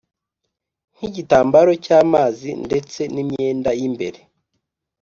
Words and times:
nk’igitambaro 0.95 1.71
cy’amazi 1.83 2.49
ndetse 2.65 2.99
n’imyenda 3.13 3.69
y’imbere 3.79 4.19